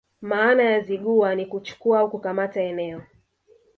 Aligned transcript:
Maana 0.21 0.63
ya 0.63 0.79
Zigua 0.81 1.35
ni 1.35 1.45
kuchukua 1.45 1.99
au 1.99 2.11
kukamata 2.11 2.61
eneo 2.61 3.01